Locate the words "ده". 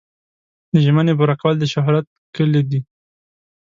2.69-2.79